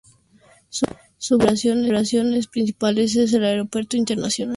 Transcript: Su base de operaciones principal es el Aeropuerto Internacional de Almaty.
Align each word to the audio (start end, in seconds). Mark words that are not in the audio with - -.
Su 1.19 1.37
base 1.37 1.69
de 1.75 1.79
operaciones 1.85 2.47
principal 2.47 2.97
es 2.97 3.15
el 3.17 3.43
Aeropuerto 3.43 3.97
Internacional 3.97 4.29
de 4.31 4.41
Almaty. 4.41 4.49